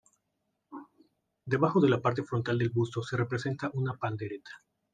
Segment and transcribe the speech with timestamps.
[1.45, 4.49] Debajo de la parte frontal del busto se representa una pandereta.